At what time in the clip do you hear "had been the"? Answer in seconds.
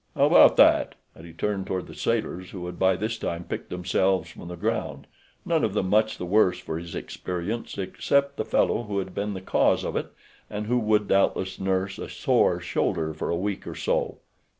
8.97-9.41